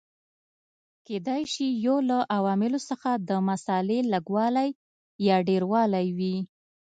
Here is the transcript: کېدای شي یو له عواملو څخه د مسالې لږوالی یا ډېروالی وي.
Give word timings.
کېدای 1.07 1.43
شي 1.53 1.67
یو 1.85 1.97
له 2.09 2.17
عواملو 2.37 2.79
څخه 2.89 3.09
د 3.29 3.31
مسالې 3.47 3.99
لږوالی 4.11 4.69
یا 5.27 5.37
ډېروالی 5.47 6.07
وي. 6.17 6.35